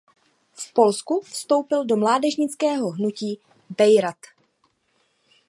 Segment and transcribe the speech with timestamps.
[0.53, 4.13] V Polsku vstoupil do mládežnického hnutí Bejtar.